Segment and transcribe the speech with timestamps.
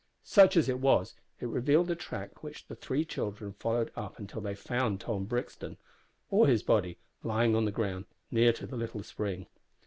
[0.23, 4.41] Such as it was, it revealed a track which the three children followed up until
[4.41, 5.77] they found Tom Brixton
[6.31, 9.45] or his body lying on the ground near to the little spring.